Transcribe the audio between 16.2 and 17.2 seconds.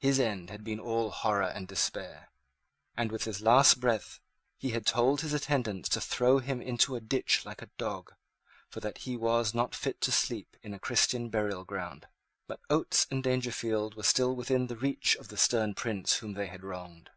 they had wronged.